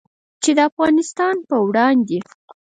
چې 0.43 0.51
د 0.57 0.59
افغانستان 0.69 1.35
په 1.49 1.55
وړاندې 1.67 2.17